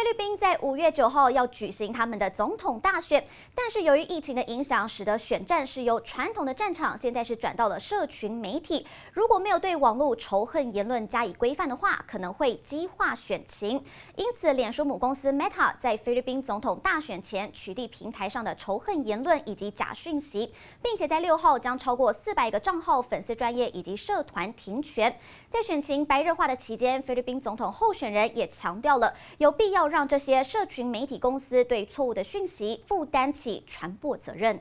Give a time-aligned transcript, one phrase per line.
[0.00, 3.22] 菲律宾在五月九号要举行他们的总统大选，
[3.54, 8.86] 但是由于疫情的影响，使得选战是由传统的战场，现在是转到了社群媒体。
[9.12, 13.72] 如果没有对网络仇恨言论加以规范的话，可能会激化选情。
[14.16, 25.14] 因此，脸书母公司 Meta 在菲律宾总统大选前取缔平台上的仇恨言论以及假讯息，并且在六号将超过四百个账号、粉丝专业以及社团停权。
[25.50, 29.70] 在选情白热化的期间，菲律宾总统候选人也强调了有必。
[29.70, 34.58] 要让这些社群媒体公司对错误的讯息负担起传播责任。